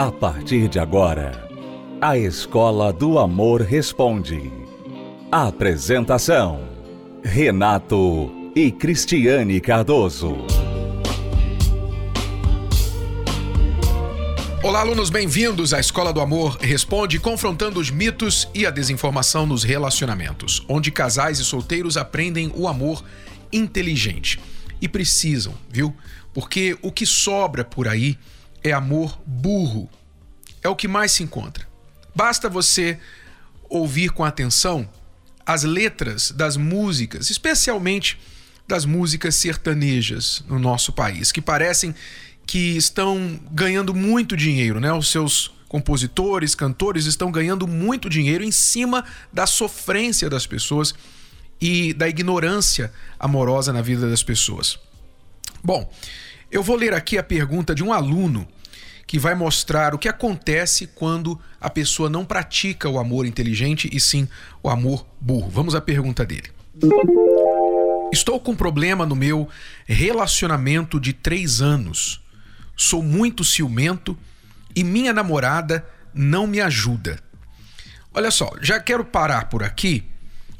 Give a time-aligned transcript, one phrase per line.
[0.00, 1.46] A partir de agora,
[2.00, 4.50] a Escola do Amor Responde.
[5.30, 6.66] Apresentação:
[7.22, 10.38] Renato e Cristiane Cardoso.
[14.62, 19.64] Olá, alunos, bem-vindos à Escola do Amor Responde, confrontando os mitos e a desinformação nos
[19.64, 23.04] relacionamentos, onde casais e solteiros aprendem o amor
[23.52, 24.40] inteligente.
[24.80, 25.94] E precisam, viu?
[26.32, 28.16] Porque o que sobra por aí
[28.62, 29.88] é amor burro.
[30.62, 31.66] É o que mais se encontra.
[32.14, 32.98] Basta você
[33.68, 34.88] ouvir com atenção
[35.46, 38.18] as letras das músicas, especialmente
[38.68, 41.94] das músicas sertanejas no nosso país, que parecem
[42.46, 44.92] que estão ganhando muito dinheiro, né?
[44.92, 50.94] Os seus compositores, cantores estão ganhando muito dinheiro em cima da sofrência das pessoas
[51.60, 54.78] e da ignorância amorosa na vida das pessoas.
[55.62, 55.88] Bom,
[56.50, 58.46] eu vou ler aqui a pergunta de um aluno
[59.06, 63.98] que vai mostrar o que acontece quando a pessoa não pratica o amor inteligente e
[63.98, 64.28] sim
[64.62, 65.50] o amor burro.
[65.50, 66.50] Vamos à pergunta dele.
[68.12, 69.48] Estou com problema no meu
[69.84, 72.20] relacionamento de três anos.
[72.76, 74.16] Sou muito ciumento
[74.74, 77.18] e minha namorada não me ajuda.
[78.12, 80.04] Olha só, já quero parar por aqui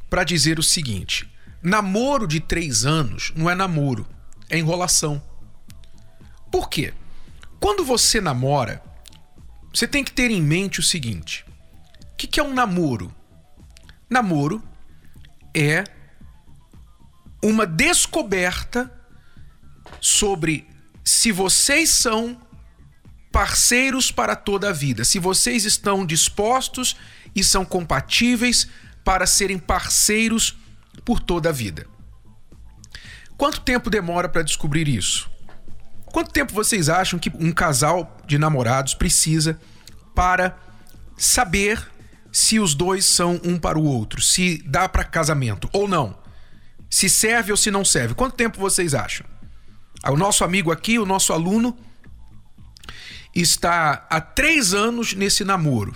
[0.09, 1.29] para dizer o seguinte:
[1.63, 4.07] namoro de três anos não é namoro,
[4.49, 5.23] é enrolação.
[6.51, 6.93] Por quê?
[7.59, 8.83] Quando você namora,
[9.73, 11.45] você tem que ter em mente o seguinte:
[12.13, 13.15] o que é um namoro?
[14.09, 14.63] Namoro
[15.55, 15.85] é
[17.43, 18.93] uma descoberta
[20.01, 20.67] sobre
[21.05, 22.41] se vocês são
[23.33, 26.97] parceiros para toda a vida, se vocês estão dispostos
[27.35, 28.69] e são compatíveis
[29.05, 30.57] para serem parceiros
[31.05, 31.87] por toda a vida.
[33.37, 35.30] Quanto tempo demora para descobrir isso?
[36.13, 39.61] Quanto tempo vocês acham que um casal de namorados precisa
[40.15, 40.59] para
[41.17, 41.87] saber
[42.33, 46.19] se os dois são um para o outro, se dá para casamento ou não?
[46.89, 48.15] Se serve ou se não serve?
[48.15, 49.27] Quanto tempo vocês acham?
[50.09, 51.77] O nosso amigo aqui, o nosso aluno,
[53.35, 55.93] está há três anos nesse namoro.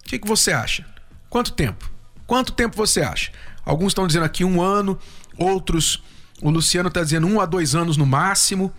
[0.00, 0.84] O que, que você acha?
[1.30, 1.90] Quanto tempo?
[2.26, 3.32] Quanto tempo você acha?
[3.64, 4.98] Alguns estão dizendo aqui um ano,
[5.38, 6.02] outros
[6.42, 8.72] o Luciano está dizendo um a dois anos no máximo.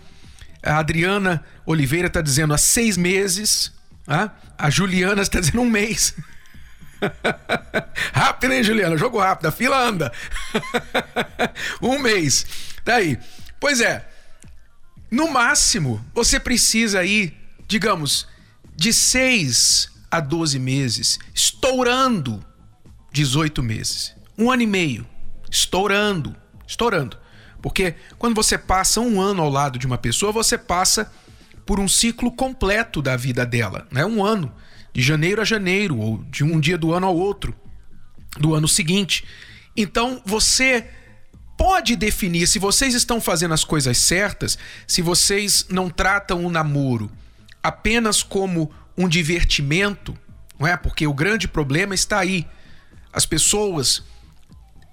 [0.62, 3.72] A Adriana Oliveira está dizendo há seis meses.
[4.06, 6.14] A Juliana está dizendo um mês.
[8.12, 8.96] rápido, hein, Juliana?
[8.96, 10.12] Jogo rápido, a fila anda.
[11.82, 12.46] um mês.
[12.84, 12.94] Tá
[13.60, 14.08] pois é.
[15.10, 17.36] No máximo, você precisa aí,
[17.68, 18.26] digamos,
[18.74, 22.44] de seis a 12 meses, estourando
[23.12, 24.14] 18 meses.
[24.36, 25.06] Um ano e meio.
[25.50, 26.34] Estourando.
[26.66, 27.16] Estourando.
[27.66, 31.12] Porque quando você passa um ano ao lado de uma pessoa, você passa
[31.66, 34.06] por um ciclo completo da vida dela, né?
[34.06, 34.52] Um ano,
[34.92, 37.56] de janeiro a janeiro, ou de um dia do ano ao outro,
[38.38, 39.24] do ano seguinte.
[39.76, 40.88] Então você
[41.58, 44.56] pode definir se vocês estão fazendo as coisas certas,
[44.86, 47.10] se vocês não tratam o namoro
[47.60, 50.16] apenas como um divertimento,
[50.56, 50.76] não é?
[50.76, 52.46] Porque o grande problema está aí.
[53.12, 54.04] As pessoas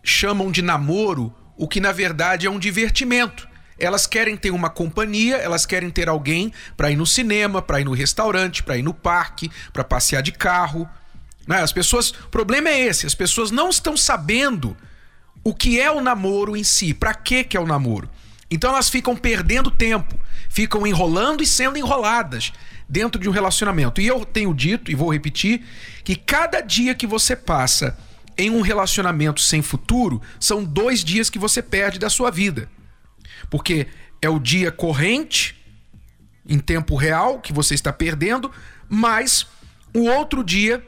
[0.04, 3.48] chamam de namoro o que na verdade é um divertimento.
[3.78, 7.86] Elas querem ter uma companhia, elas querem ter alguém para ir no cinema, para ir
[7.86, 10.88] no restaurante, para ir no parque, para passear de carro.
[11.48, 11.62] Né?
[11.62, 14.78] As pessoas, o problema é esse, as pessoas não estão sabendo
[15.44, 18.10] o que é o namoro em si, para que que é o namoro.
[18.50, 20.18] Então elas ficam perdendo tempo,
[20.50, 22.54] ficam enrolando e sendo enroladas
[22.88, 24.00] dentro de um relacionamento.
[24.00, 25.66] E eu tenho dito e vou repetir
[26.04, 27.98] que cada dia que você passa
[28.38, 32.70] em um relacionamento sem futuro, são dois dias que você perde da sua vida.
[33.50, 33.88] Porque
[34.22, 35.56] é o dia corrente,
[36.48, 38.52] em tempo real, que você está perdendo,
[38.90, 39.46] mais
[39.94, 40.84] o outro dia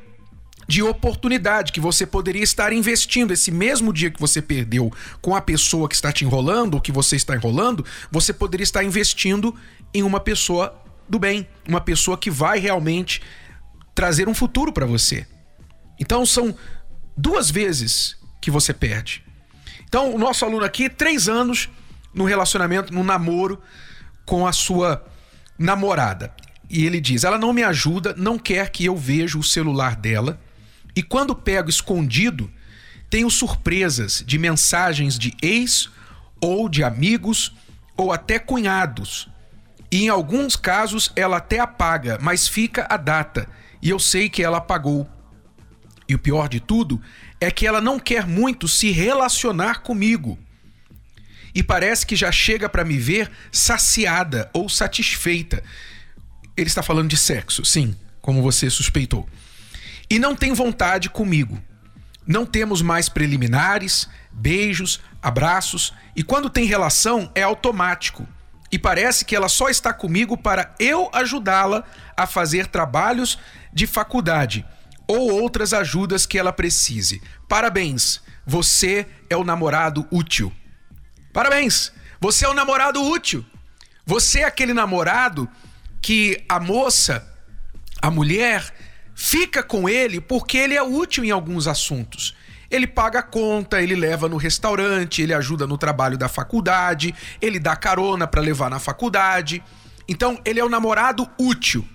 [0.68, 4.92] de oportunidade que você poderia estar investindo esse mesmo dia que você perdeu
[5.22, 8.84] com a pessoa que está te enrolando ou que você está enrolando, você poderia estar
[8.84, 9.56] investindo
[9.94, 10.76] em uma pessoa
[11.08, 13.22] do bem, uma pessoa que vai realmente
[13.94, 15.28] trazer um futuro para você.
[16.00, 16.56] Então são
[17.18, 19.24] duas vezes que você perde.
[19.88, 21.70] Então, o nosso aluno aqui, três anos
[22.14, 23.62] no relacionamento, no namoro
[24.26, 25.06] com a sua
[25.58, 26.34] namorada.
[26.70, 30.40] E ele diz: ela não me ajuda, não quer que eu veja o celular dela.
[30.96, 32.50] E quando pego escondido,
[33.10, 35.90] tenho surpresas de mensagens de ex
[36.42, 37.54] ou de amigos
[37.96, 39.30] ou até cunhados.
[39.92, 43.48] E em alguns casos ela até apaga, mas fica a data.
[43.82, 45.08] E eu sei que ela apagou.
[46.08, 47.02] E o pior de tudo
[47.42, 50.38] é que ela não quer muito se relacionar comigo.
[51.54, 55.64] E parece que já chega para me ver saciada ou satisfeita.
[56.58, 59.28] ele está falando de sexo, sim, como você suspeitou.
[60.10, 61.62] E não tem vontade comigo.
[62.28, 68.28] Não temos mais preliminares, beijos, abraços, e quando tem relação é automático.
[68.72, 71.84] E parece que ela só está comigo para eu ajudá-la
[72.18, 73.38] a fazer trabalhos
[73.72, 74.66] de faculdade
[75.08, 77.22] ou outras ajudas que ela precise.
[77.48, 80.52] Parabéns, você é o namorado útil.
[81.34, 83.46] Parabéns, você é o namorado útil.
[84.06, 85.50] Você é aquele namorado
[86.02, 87.28] que a moça,
[88.02, 88.74] a mulher,
[89.16, 92.36] fica com ele porque ele é útil em alguns assuntos.
[92.70, 97.60] Ele paga a conta, ele leva no restaurante, ele ajuda no trabalho da faculdade, ele
[97.60, 99.64] dá carona para levar na faculdade.
[100.08, 101.88] Então, ele é o namorado útil.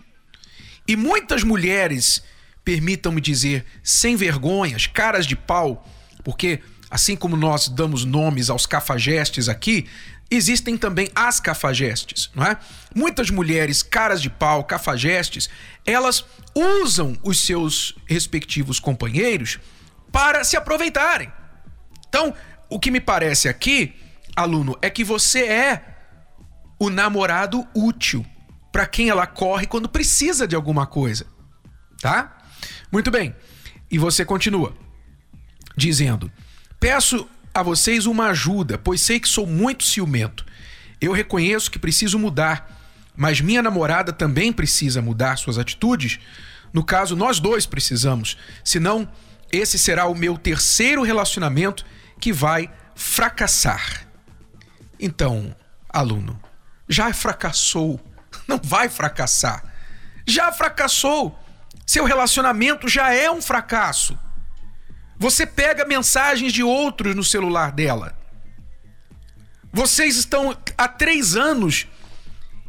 [0.86, 2.22] E muitas mulheres,
[2.70, 5.84] permitam-me dizer, sem vergonhas, caras de pau,
[6.22, 9.88] porque assim como nós damos nomes aos cafajestes aqui,
[10.30, 12.56] existem também as cafajestes, não é?
[12.94, 15.50] Muitas mulheres caras de pau, cafajestes,
[15.84, 16.24] elas
[16.54, 19.58] usam os seus respectivos companheiros
[20.12, 21.32] para se aproveitarem.
[22.08, 22.32] Então,
[22.68, 23.96] o que me parece aqui,
[24.36, 25.96] aluno, é que você é
[26.78, 28.24] o namorado útil
[28.70, 31.26] para quem ela corre quando precisa de alguma coisa,
[32.00, 32.36] tá?
[32.90, 33.34] Muito bem.
[33.90, 34.74] E você continua
[35.76, 36.30] dizendo:
[36.78, 40.44] Peço a vocês uma ajuda, pois sei que sou muito ciumento.
[41.00, 42.78] Eu reconheço que preciso mudar,
[43.16, 46.20] mas minha namorada também precisa mudar suas atitudes.
[46.72, 49.10] No caso, nós dois precisamos, senão
[49.50, 51.84] esse será o meu terceiro relacionamento
[52.20, 54.06] que vai fracassar.
[54.98, 55.56] Então,
[55.88, 56.40] aluno,
[56.88, 58.00] já fracassou
[58.46, 59.64] não vai fracassar.
[60.26, 61.38] Já fracassou.
[61.90, 64.16] Seu relacionamento já é um fracasso.
[65.18, 68.16] Você pega mensagens de outros no celular dela.
[69.72, 71.88] Vocês estão há três anos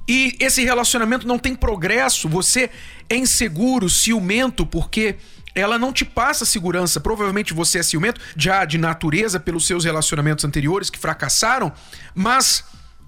[0.09, 2.27] e esse relacionamento não tem progresso.
[2.27, 2.71] Você
[3.07, 5.17] é inseguro, ciumento, porque
[5.53, 6.99] ela não te passa segurança.
[6.99, 11.71] Provavelmente você é ciumento já de natureza pelos seus relacionamentos anteriores que fracassaram,
[12.15, 12.63] mas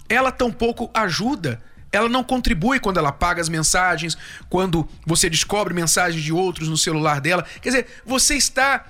[0.08, 1.60] ela tampouco ajuda
[1.94, 4.18] ela não contribui quando ela paga as mensagens,
[4.48, 7.46] quando você descobre mensagens de outros no celular dela.
[7.62, 8.84] Quer dizer, você está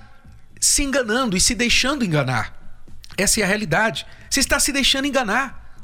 [0.59, 2.53] se enganando e se deixando enganar.
[3.15, 4.07] Essa é a realidade.
[4.29, 5.77] Você está se deixando enganar.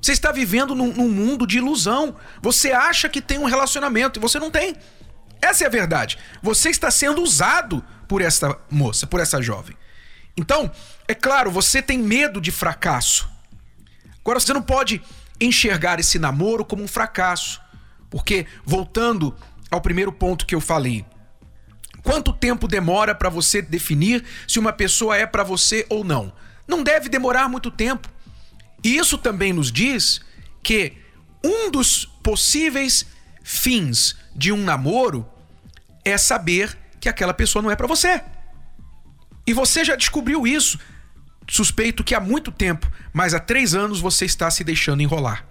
[0.00, 2.14] Você está vivendo num, num mundo de ilusão.
[2.42, 4.76] Você acha que tem um relacionamento e você não tem.
[5.40, 6.18] Essa é a verdade.
[6.42, 9.74] Você está sendo usado por essa moça, por essa jovem.
[10.36, 10.70] Então,
[11.08, 13.28] é claro, você tem medo de fracasso.
[14.20, 15.02] Agora, você não pode
[15.40, 17.60] enxergar esse namoro como um fracasso.
[18.10, 19.34] Porque, voltando
[19.70, 21.04] ao primeiro ponto que eu falei,
[22.02, 26.32] quanto tempo demora para você definir se uma pessoa é para você ou não?
[26.66, 28.08] Não deve demorar muito tempo.
[28.82, 30.20] E isso também nos diz
[30.62, 30.94] que
[31.44, 33.06] um dos possíveis
[33.42, 35.26] fins de um namoro
[36.04, 38.22] é saber que aquela pessoa não é para você.
[39.46, 40.78] E você já descobriu isso
[41.48, 45.44] suspeito que há muito tempo, mas há três anos você está se deixando enrolar.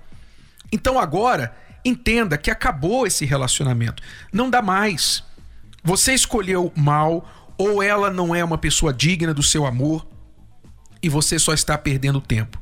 [0.71, 4.01] Então agora, entenda que acabou esse relacionamento.
[4.31, 5.23] Não dá mais.
[5.83, 10.05] Você escolheu mal, ou ela não é uma pessoa digna do seu amor,
[11.01, 12.59] e você só está perdendo tempo.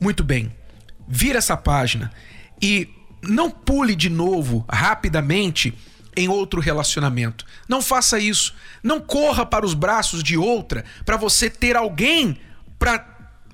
[0.00, 0.54] Muito bem,
[1.08, 2.12] vira essa página
[2.60, 2.88] e
[3.22, 5.72] não pule de novo rapidamente
[6.16, 7.46] em outro relacionamento.
[7.68, 8.54] Não faça isso.
[8.82, 12.38] Não corra para os braços de outra para você ter alguém
[12.82, 13.06] para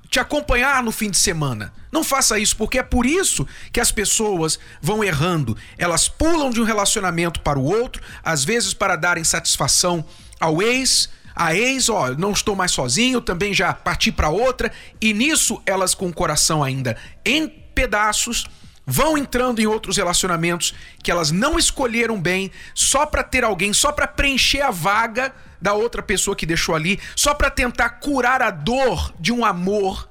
[0.09, 1.71] te acompanhar no fim de semana.
[1.91, 5.55] Não faça isso, porque é por isso que as pessoas vão errando.
[5.77, 10.03] Elas pulam de um relacionamento para o outro, às vezes para darem satisfação
[10.39, 15.13] ao ex, a ex, ó, não estou mais sozinho, também já parti para outra, e
[15.13, 18.47] nisso elas com o coração ainda em pedaços
[18.89, 23.91] vão entrando em outros relacionamentos que elas não escolheram bem, só para ter alguém, só
[23.91, 28.49] para preencher a vaga da outra pessoa que deixou ali, só para tentar curar a
[28.49, 30.09] dor de um amor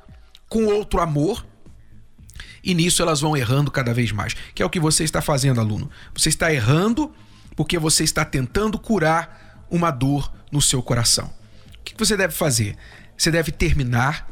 [0.49, 1.44] com outro amor.
[2.62, 5.61] E nisso elas vão errando cada vez mais, que é o que você está fazendo,
[5.61, 5.90] aluno.
[6.14, 7.12] Você está errando
[7.56, 11.32] porque você está tentando curar uma dor no seu coração.
[11.80, 12.76] O que você deve fazer?
[13.16, 14.28] Você deve terminar,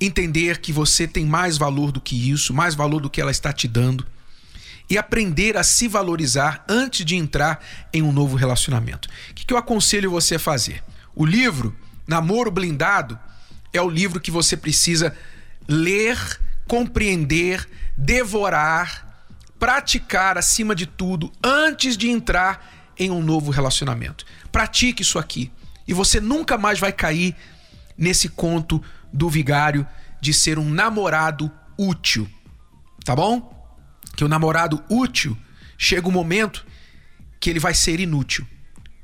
[0.00, 3.52] entender que você tem mais valor do que isso, mais valor do que ela está
[3.52, 4.06] te dando
[4.88, 9.08] e aprender a se valorizar antes de entrar em um novo relacionamento.
[9.30, 10.82] O que eu aconselho você a fazer?
[11.14, 11.74] O livro
[12.06, 13.18] Namoro Blindado
[13.72, 15.16] é o livro que você precisa
[15.66, 16.16] ler,
[16.68, 19.24] compreender, devorar,
[19.58, 24.24] praticar acima de tudo antes de entrar em um novo relacionamento.
[24.52, 25.50] Pratique isso aqui
[25.86, 27.34] e você nunca mais vai cair
[27.98, 28.82] nesse conto
[29.12, 29.86] do vigário
[30.20, 32.28] de ser um namorado útil.
[33.04, 33.56] Tá bom?
[34.16, 35.36] que o namorado útil
[35.76, 36.66] chega um momento
[37.38, 38.46] que ele vai ser inútil.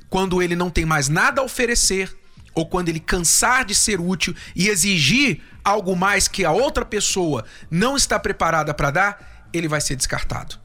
[0.08, 2.16] Quando ele não tem mais nada a oferecer,
[2.54, 7.44] ou quando ele cansar de ser útil e exigir algo mais que a outra pessoa
[7.70, 10.58] não está preparada para dar, ele vai ser descartado.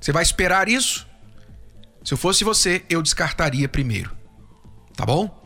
[0.00, 1.06] Você vai esperar isso?
[2.04, 4.14] Se eu fosse você, eu descartaria primeiro.
[4.96, 5.41] Tá bom?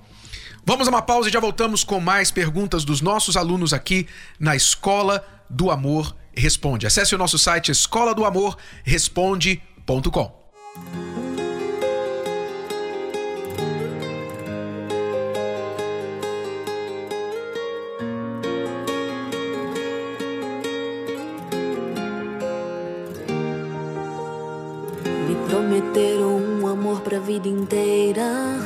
[0.69, 4.57] Vamos a uma pausa e já voltamos com mais perguntas dos nossos alunos aqui na
[4.57, 6.89] Escola do Amor Responde.
[6.89, 10.47] Acesse o nosso site escola do amor responde.com.
[25.29, 28.66] Me prometeram um amor pra vida inteira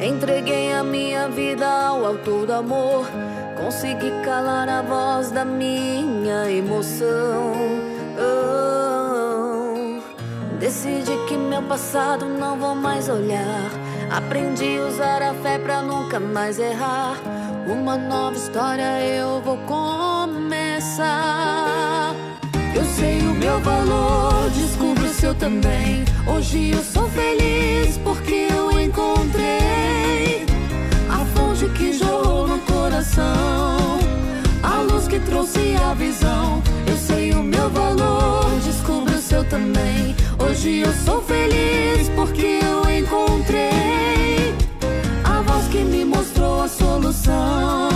[0.00, 3.06] Entreguei a minha vida ao autor do amor.
[3.56, 7.52] Consegui calar a voz da minha emoção.
[8.18, 10.00] Oh,
[10.58, 13.70] decidi que meu passado não vou mais olhar.
[14.10, 17.16] Aprendi a usar a fé pra nunca mais errar.
[17.66, 21.04] Uma nova história eu vou começar.
[22.74, 26.04] Eu sei o meu valor, descubro o seu também.
[26.26, 29.73] Hoje eu sou feliz porque eu encontrei
[31.70, 33.98] que jorrou no coração,
[34.62, 36.62] a luz que trouxe a visão.
[36.86, 40.14] Eu sei o meu valor, descubro o seu também.
[40.38, 44.54] Hoje eu sou feliz porque eu encontrei
[45.24, 47.88] a voz que me mostrou a solução,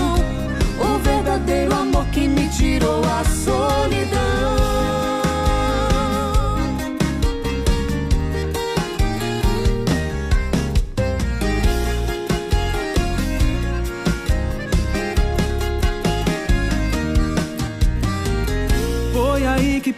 [0.80, 4.57] o verdadeiro amor que me tirou a solidão.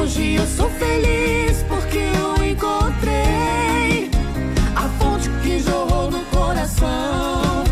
[0.00, 4.10] Hoje eu sou feliz porque eu encontrei
[4.74, 7.62] a fonte que jorrou no coração,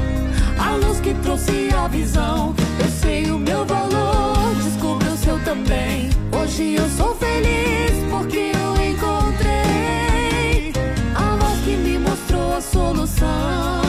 [0.58, 2.54] a luz que trouxe a visão.
[2.78, 6.10] Eu sei o meu valor, descubra o seu também.
[6.38, 10.72] Hoje eu sou feliz porque eu encontrei
[11.14, 13.80] a voz que me mostrou a solução,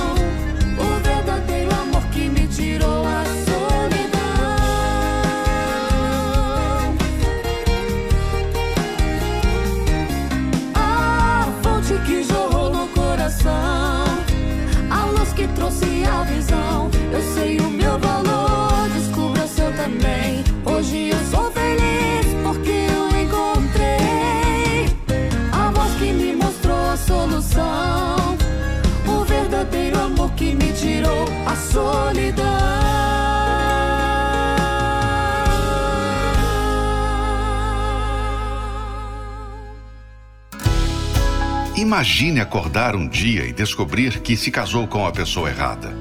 [41.80, 45.96] Imagine acordar um dia e descobrir que se casou com a pessoa errada.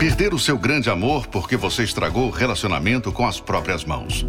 [0.00, 4.26] Perder o seu grande amor porque você estragou o relacionamento com as próprias mãos.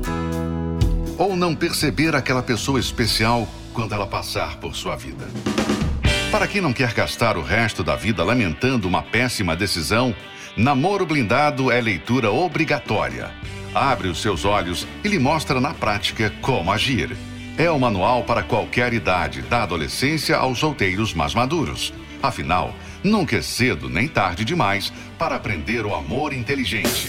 [1.18, 5.25] Ou não perceber aquela pessoa especial quando ela passar por sua vida.
[6.30, 10.16] Para quem não quer gastar o resto da vida lamentando uma péssima decisão,
[10.56, 13.32] Namoro Blindado é leitura obrigatória.
[13.74, 17.18] Abre os seus olhos e lhe mostra na prática como agir.
[17.58, 21.94] É o manual para qualquer idade, da adolescência aos solteiros mais maduros.
[22.22, 27.08] Afinal, nunca é cedo nem tarde demais para aprender o amor inteligente.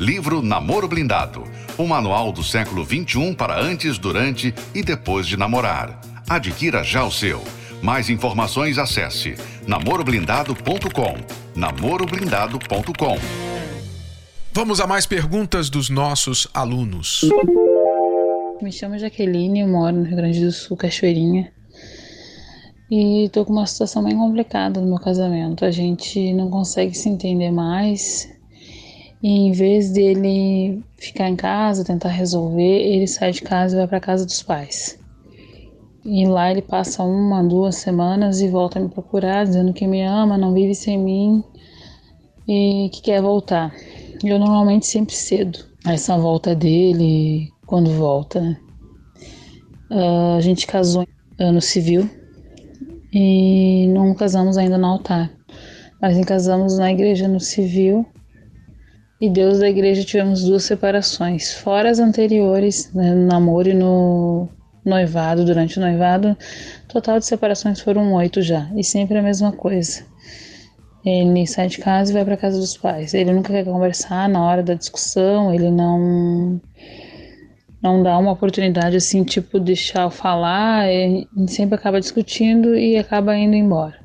[0.00, 1.44] Livro Namoro Blindado.
[1.76, 6.00] O manual do século XXI para antes, durante e depois de namorar.
[6.26, 7.44] Adquira já o seu.
[7.82, 9.34] Mais informações acesse
[9.66, 11.16] namoroblindado.com.
[11.54, 13.18] namoroblindado.com.
[14.50, 17.28] Vamos a mais perguntas dos nossos alunos.
[18.62, 21.52] Me chamo Jaqueline, eu moro no Rio Grande do Sul, Cachoeirinha.
[22.88, 25.64] E tô com uma situação bem complicada no meu casamento.
[25.64, 28.32] A gente não consegue se entender mais.
[29.20, 33.88] E em vez dele ficar em casa, tentar resolver, ele sai de casa e vai
[33.88, 35.00] para casa dos pais.
[36.04, 40.02] E lá ele passa uma, duas semanas e volta a me procurar, dizendo que me
[40.02, 41.42] ama, não vive sem mim
[42.46, 43.74] e que quer voltar.
[44.22, 48.40] Eu normalmente sempre cedo essa volta dele quando volta.
[48.40, 48.56] Né?
[49.90, 51.04] Uh, a gente casou
[51.40, 52.08] no civil
[53.12, 55.28] e não casamos ainda no altar,
[56.00, 58.06] mas casamos na igreja no civil.
[59.20, 64.48] E Deus da igreja tivemos duas separações, fora as anteriores, né, no namoro e no
[64.84, 66.36] noivado, durante o noivado,
[66.86, 70.04] total de separações foram oito já, e sempre a mesma coisa.
[71.04, 73.14] Ele sai de casa e vai para casa dos pais.
[73.14, 76.60] Ele nunca quer conversar na hora da discussão, ele não
[77.84, 83.36] não dá uma oportunidade assim, tipo, deixar eu falar, ele sempre acaba discutindo e acaba
[83.36, 84.02] indo embora.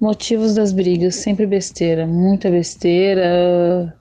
[0.00, 3.92] Motivos das brigas, sempre besteira, muita besteira.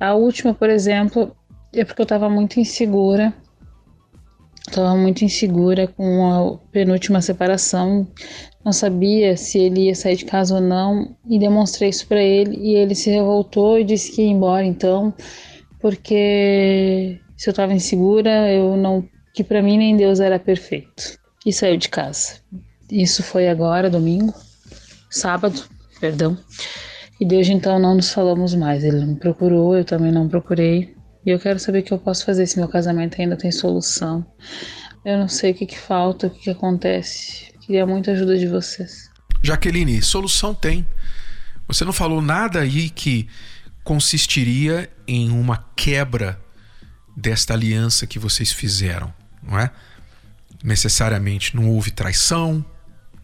[0.00, 1.36] A última, por exemplo,
[1.72, 3.32] é porque eu estava muito insegura
[4.66, 8.08] Estava muito insegura com a penúltima separação,
[8.64, 12.56] não sabia se ele ia sair de casa ou não, e demonstrei isso para ele.
[12.56, 15.12] E ele se revoltou e disse que ia embora então,
[15.80, 19.08] porque se eu estava insegura, eu não.
[19.32, 21.18] que para mim nem Deus era perfeito.
[21.44, 22.40] E saiu de casa.
[22.90, 24.34] Isso foi agora, domingo,
[25.10, 25.62] sábado,
[26.00, 26.38] perdão.
[27.20, 28.84] E desde então não nos falamos mais.
[28.84, 30.94] Ele não procurou, eu também não procurei.
[31.24, 34.24] E eu quero saber o que eu posso fazer se meu casamento ainda tem solução.
[35.04, 37.52] Eu não sei o que, que falta, o que, que acontece.
[37.60, 39.10] Queria muita ajuda de vocês.
[39.42, 40.86] Jaqueline, solução tem.
[41.66, 43.28] Você não falou nada aí que
[43.82, 46.43] consistiria em uma quebra
[47.16, 49.70] desta aliança que vocês fizeram, não é?
[50.62, 52.64] Necessariamente não houve traição,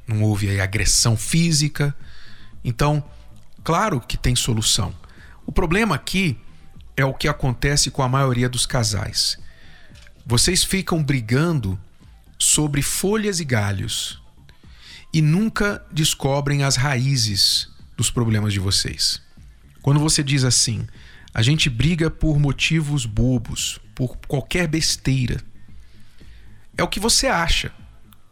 [0.06, 1.94] não houve agressão física.
[2.64, 3.02] Então,
[3.64, 4.94] claro que tem solução.
[5.46, 6.38] O problema aqui
[6.96, 9.38] é o que acontece com a maioria dos casais.
[10.26, 11.78] Vocês ficam brigando
[12.38, 14.22] sobre folhas e galhos
[15.12, 19.20] e nunca descobrem as raízes dos problemas de vocês.
[19.82, 20.86] Quando você diz assim,
[21.32, 25.40] a gente briga por motivos bobos, por qualquer besteira,
[26.76, 27.72] é o que você acha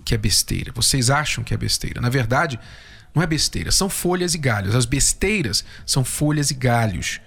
[0.05, 0.73] que é besteira.
[0.75, 2.01] Vocês acham que é besteira.
[2.01, 2.59] Na verdade,
[3.15, 4.75] não é besteira, são folhas e galhos.
[4.75, 7.21] As besteiras são folhas e galhos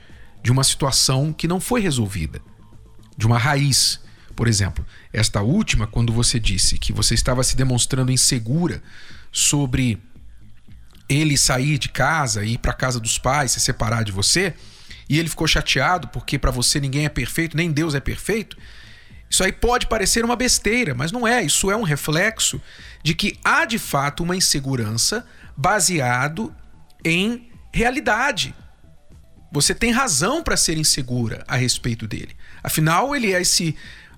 [0.44, 2.42] de uma situação que não foi resolvida,
[3.16, 4.00] de uma raiz.
[4.36, 8.82] Por exemplo, esta última, quando você disse que você estava se demonstrando insegura
[9.32, 10.02] sobre
[11.08, 14.56] ele sair de casa, ir para casa dos pais, se separar de você,
[15.12, 18.58] e ele ficou chateado porque para você ninguém é perfeito, nem Deus é perfeito.
[19.30, 21.44] Isso aí pode parecer uma besteira, mas não é.
[21.44, 22.62] Isso é um reflexo
[23.04, 26.56] de que há de fato uma insegurança baseado
[27.04, 28.56] em realidade.
[29.52, 32.34] Você tem razão para ser insegura a respeito dele.
[32.64, 33.76] Afinal, ele é esse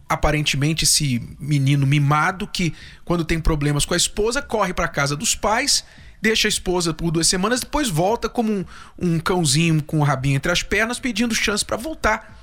[0.07, 2.71] aparentemente esse menino mimado que
[3.03, 5.83] quando tem problemas com a esposa corre para casa dos pais,
[6.23, 8.65] deixa a esposa por duas semanas, depois volta como um,
[8.97, 12.39] um cãozinho com o rabinho entre as pernas pedindo chance para voltar.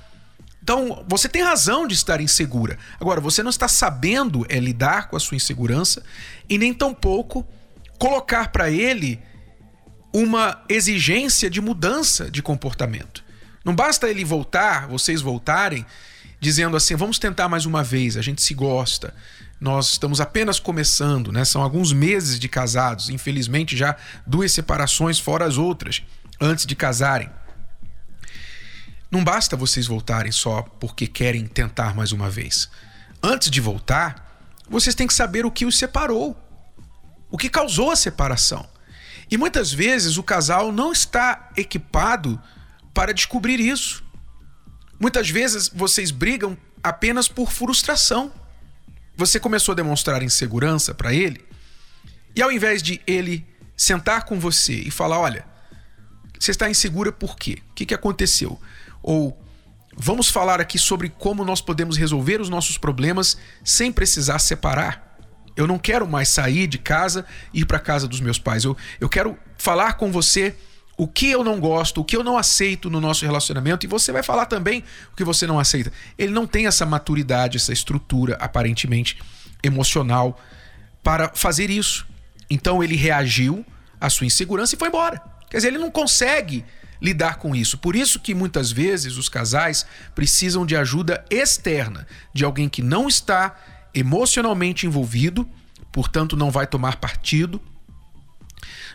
[0.61, 2.77] Então, você tem razão de estar insegura.
[2.99, 6.03] Agora, você não está sabendo é, lidar com a sua insegurança
[6.47, 7.43] e nem tampouco
[7.97, 9.19] colocar para ele
[10.13, 13.23] uma exigência de mudança de comportamento.
[13.65, 15.83] Não basta ele voltar, vocês voltarem,
[16.39, 19.11] dizendo assim: vamos tentar mais uma vez, a gente se gosta,
[19.61, 21.45] nós estamos apenas começando, né?
[21.45, 23.95] São alguns meses de casados, infelizmente já
[24.25, 26.01] duas separações fora as outras
[26.39, 27.29] antes de casarem.
[29.11, 32.71] Não basta vocês voltarem só porque querem tentar mais uma vez.
[33.21, 36.35] Antes de voltar, vocês têm que saber o que os separou,
[37.29, 38.67] o que causou a separação.
[39.29, 42.41] E muitas vezes o casal não está equipado
[42.95, 44.03] para descobrir isso.
[44.99, 48.40] Muitas vezes vocês brigam apenas por frustração.
[49.21, 51.45] Você começou a demonstrar insegurança para ele,
[52.35, 53.45] e ao invés de ele
[53.77, 55.45] sentar com você e falar: olha,
[56.39, 57.59] você está insegura por quê?
[57.69, 58.59] O que, que aconteceu?
[59.03, 59.39] Ou
[59.95, 65.15] vamos falar aqui sobre como nós podemos resolver os nossos problemas sem precisar separar.
[65.55, 68.63] Eu não quero mais sair de casa e ir para casa dos meus pais.
[68.63, 70.55] Eu, eu quero falar com você
[70.97, 74.11] o que eu não gosto, o que eu não aceito no nosso relacionamento, e você
[74.11, 75.91] vai falar também o que você não aceita.
[76.17, 79.19] Ele não tem essa maturidade, essa estrutura aparentemente
[79.63, 80.39] emocional
[81.03, 82.05] para fazer isso.
[82.49, 83.65] Então ele reagiu
[83.99, 85.21] à sua insegurança e foi embora.
[85.49, 86.63] Quer dizer, ele não consegue
[87.01, 87.77] lidar com isso.
[87.77, 93.07] Por isso que muitas vezes os casais precisam de ajuda externa, de alguém que não
[93.07, 93.57] está
[93.93, 95.47] emocionalmente envolvido
[95.91, 97.61] portanto não vai tomar partido,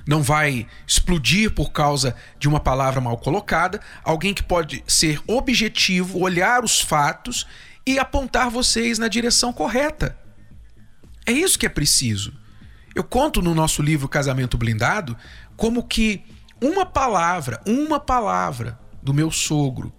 [0.06, 6.18] não vai explodir por causa de uma palavra mal colocada, alguém que pode ser objetivo,
[6.18, 7.46] olhar os fatos
[7.86, 10.18] e apontar vocês na direção correta.
[11.24, 12.32] É isso que é preciso.
[12.94, 15.16] Eu conto no nosso livro Casamento Blindado
[15.56, 16.24] como que
[16.62, 19.92] uma palavra, uma palavra do meu sogro,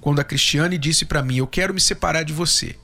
[0.00, 2.76] quando a Cristiane disse para mim: Eu quero me separar de você.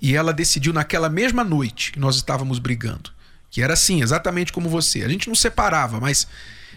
[0.00, 3.10] E ela decidiu naquela mesma noite que nós estávamos brigando,
[3.50, 5.02] que era assim, exatamente como você.
[5.02, 6.26] A gente não separava, mas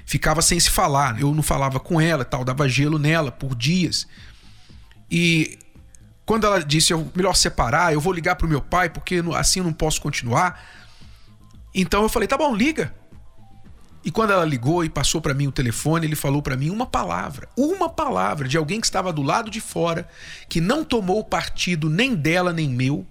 [0.05, 1.19] ficava sem se falar.
[1.19, 4.07] Eu não falava com ela, tal, dava gelo nela por dias.
[5.09, 5.59] E
[6.25, 9.65] quando ela disse, eu melhor separar, eu vou ligar pro meu pai porque assim eu
[9.65, 10.63] não posso continuar.
[11.73, 12.93] Então eu falei, tá bom, liga.
[14.03, 16.85] E quando ela ligou e passou para mim o telefone, ele falou para mim uma
[16.85, 20.07] palavra, uma palavra de alguém que estava do lado de fora,
[20.47, 23.05] que não tomou partido nem dela nem meu,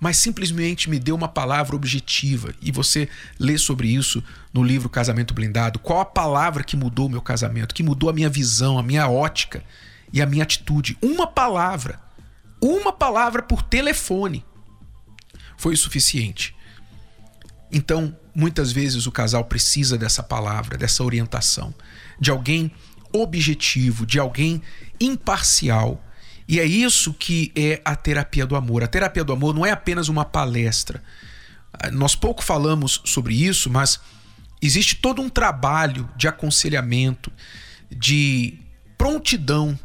[0.00, 2.54] mas simplesmente me deu uma palavra objetiva.
[2.62, 3.06] E você
[3.38, 5.78] lê sobre isso no livro Casamento Blindado.
[5.78, 9.06] Qual a palavra que mudou o meu casamento, que mudou a minha visão, a minha
[9.06, 9.62] ótica
[10.10, 10.96] e a minha atitude?
[11.02, 12.00] Uma palavra.
[12.60, 14.42] Uma palavra por telefone.
[15.58, 16.56] Foi o suficiente.
[17.70, 21.74] Então, muitas vezes o casal precisa dessa palavra, dessa orientação,
[22.18, 22.72] de alguém
[23.12, 24.62] objetivo, de alguém
[24.98, 26.02] imparcial.
[26.50, 28.82] E é isso que é a terapia do amor.
[28.82, 31.00] A terapia do amor não é apenas uma palestra.
[31.92, 34.00] Nós pouco falamos sobre isso, mas
[34.60, 37.30] existe todo um trabalho de aconselhamento,
[37.88, 38.58] de
[38.98, 39.78] prontidão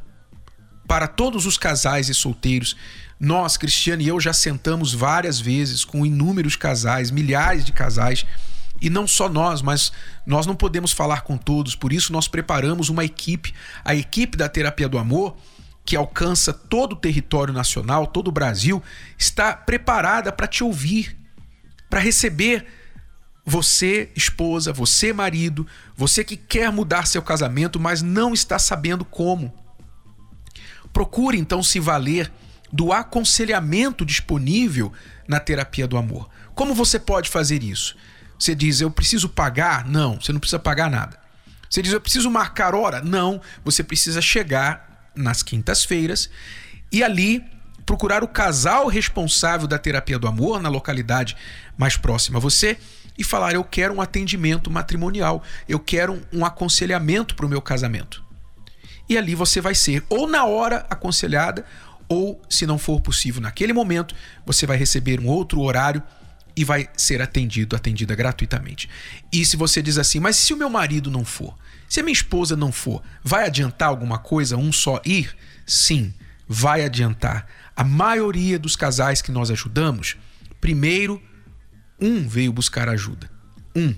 [0.87, 2.75] para todos os casais e solteiros
[3.19, 8.25] nós, Cristiano e eu, já sentamos várias vezes com inúmeros casais, milhares de casais,
[8.81, 9.91] e não só nós, mas
[10.25, 13.53] nós não podemos falar com todos, por isso nós preparamos uma equipe,
[13.85, 15.37] a equipe da Terapia do Amor,
[15.85, 18.81] que alcança todo o território nacional, todo o Brasil,
[19.17, 21.15] está preparada para te ouvir,
[21.89, 22.65] para receber
[23.45, 29.53] você, esposa, você, marido, você que quer mudar seu casamento, mas não está sabendo como.
[30.91, 32.31] Procure então se valer
[32.73, 34.91] do aconselhamento disponível
[35.27, 36.27] na terapia do amor.
[36.55, 37.95] Como você pode fazer isso?
[38.39, 39.85] Você diz, eu preciso pagar?
[39.85, 41.19] Não, você não precisa pagar nada.
[41.69, 43.01] Você diz, eu preciso marcar hora?
[43.01, 46.29] Não, você precisa chegar nas quintas-feiras
[46.91, 47.43] e ali
[47.85, 51.35] procurar o casal responsável da terapia do amor na localidade
[51.77, 52.77] mais próxima a você
[53.17, 58.23] e falar: Eu quero um atendimento matrimonial, eu quero um aconselhamento para o meu casamento.
[59.07, 61.65] E ali você vai ser ou na hora aconselhada
[62.07, 66.01] ou, se não for possível naquele momento, você vai receber um outro horário
[66.55, 68.89] e vai ser atendido, atendida gratuitamente.
[69.31, 71.55] E se você diz assim, mas se o meu marido não for,
[71.95, 75.33] se a minha esposa não for, vai adiantar alguma coisa um só ir?
[75.65, 76.13] Sim,
[76.45, 77.47] vai adiantar.
[77.73, 80.17] A maioria dos casais que nós ajudamos,
[80.59, 81.23] primeiro,
[81.97, 83.31] um veio buscar ajuda.
[83.73, 83.95] Um.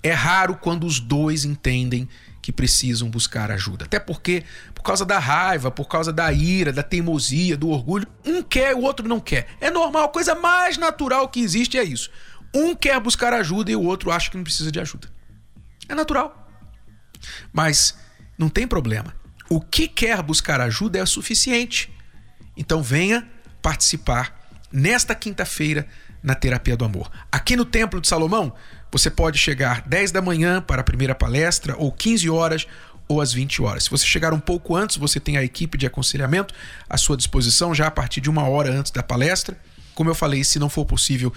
[0.00, 2.08] É raro quando os dois entendem
[2.40, 3.84] que precisam buscar ajuda.
[3.84, 8.44] Até porque, por causa da raiva, por causa da ira, da teimosia, do orgulho, um
[8.44, 9.48] quer, o outro não quer.
[9.60, 12.12] É normal, a coisa mais natural que existe é isso.
[12.54, 15.08] Um quer buscar ajuda e o outro acha que não precisa de ajuda.
[15.88, 16.39] É natural.
[17.52, 17.96] Mas
[18.38, 19.14] não tem problema.
[19.48, 21.92] O que quer buscar ajuda é suficiente.
[22.56, 23.28] Então venha
[23.60, 24.38] participar
[24.72, 25.86] nesta quinta-feira
[26.22, 27.10] na Terapia do Amor.
[27.32, 28.52] Aqui no Templo de Salomão,
[28.92, 32.66] você pode chegar 10 da manhã para a primeira palestra, ou 15 horas,
[33.08, 33.84] ou às 20 horas.
[33.84, 36.54] Se você chegar um pouco antes, você tem a equipe de aconselhamento
[36.88, 39.58] à sua disposição já a partir de uma hora antes da palestra.
[39.94, 41.32] Como eu falei, se não for possível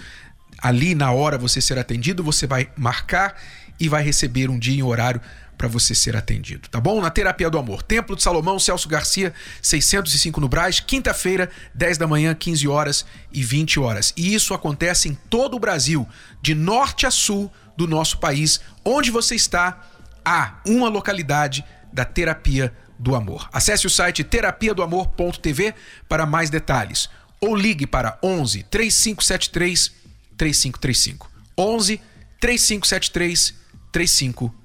[0.58, 3.34] ali na hora você ser atendido, você vai marcar
[3.78, 5.20] e vai receber um dia e um horário
[5.56, 7.00] para você ser atendido, tá bom?
[7.00, 12.06] Na Terapia do Amor, Templo de Salomão, Celso Garcia, 605 no Braz, quinta-feira, 10 da
[12.06, 14.12] manhã, 15 horas e 20 horas.
[14.16, 16.08] E isso acontece em todo o Brasil,
[16.42, 18.60] de norte a sul do nosso país.
[18.84, 19.88] Onde você está,
[20.24, 23.48] há uma localidade da Terapia do Amor.
[23.52, 25.74] Acesse o site terapiadoamor.tv
[26.08, 27.08] para mais detalhes
[27.40, 29.92] ou ligue para 11 3573
[30.36, 31.30] 3535.
[31.56, 32.00] 11
[32.40, 33.54] 3573
[33.92, 34.63] 3535.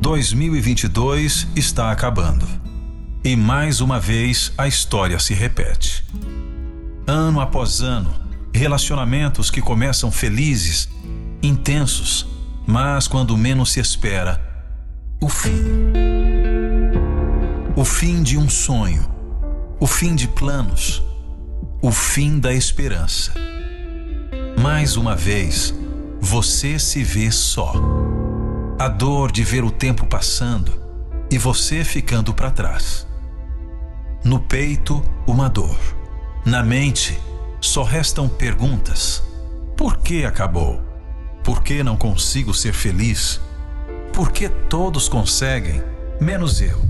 [0.00, 2.46] 2022 está acabando.
[3.24, 6.04] E mais uma vez a história se repete.
[7.08, 8.14] Ano após ano,
[8.54, 10.88] relacionamentos que começam felizes,
[11.42, 12.24] intensos,
[12.64, 14.40] mas quando menos se espera,
[15.20, 15.60] o fim.
[17.74, 19.10] O fim de um sonho,
[19.80, 21.02] o fim de planos,
[21.82, 23.34] o fim da esperança.
[24.64, 25.74] Mais uma vez,
[26.18, 27.74] você se vê só.
[28.78, 30.72] A dor de ver o tempo passando
[31.30, 33.06] e você ficando para trás.
[34.24, 35.78] No peito, uma dor.
[36.46, 37.20] Na mente,
[37.60, 39.22] só restam perguntas:
[39.76, 40.80] por que acabou?
[41.42, 43.42] Por que não consigo ser feliz?
[44.14, 45.82] Por que todos conseguem,
[46.18, 46.82] menos eu?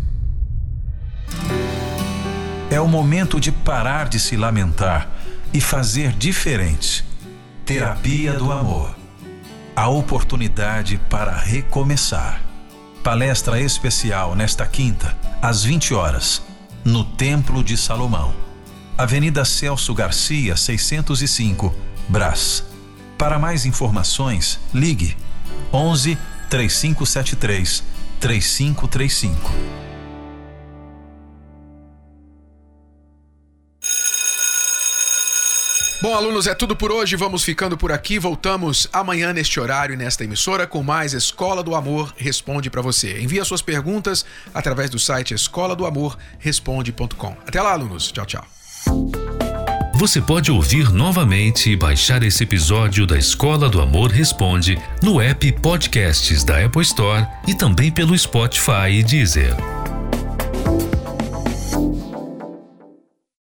[2.71, 5.11] É o momento de parar de se lamentar
[5.53, 7.14] e fazer diferente.
[7.65, 8.95] Terapia do Amor.
[9.75, 12.43] A oportunidade para recomeçar.
[13.03, 16.43] Palestra especial nesta quinta, às 20 horas,
[16.85, 18.35] no Templo de Salomão.
[18.99, 21.75] Avenida Celso Garcia, 605,
[22.07, 22.63] Brás.
[23.17, 25.17] Para mais informações, ligue
[25.73, 26.19] 11
[26.51, 27.83] 3573
[28.21, 29.84] 3535.
[36.05, 37.17] Bom, alunos, é tudo por hoje.
[37.17, 38.19] Vamos ficando por aqui.
[38.19, 43.23] Voltamos amanhã neste horário e nesta emissora com mais Escola do Amor Responde para você.
[43.23, 47.35] Envie suas perguntas através do site escola do amor responde.com.
[47.47, 48.13] Até lá, alunos.
[48.13, 48.45] Tchau, tchau.
[49.95, 55.51] Você pode ouvir novamente e baixar esse episódio da Escola do Amor Responde no app
[55.53, 59.57] Podcasts da Apple Store e também pelo Spotify e Deezer.